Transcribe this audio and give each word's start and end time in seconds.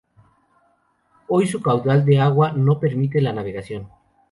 Hoy 1.27 1.45
su 1.45 1.61
caudal 1.61 2.03
de 2.05 2.19
agua 2.19 2.53
no 2.53 2.79
permite 2.79 3.21
la 3.21 3.33
navegación. 3.33 3.87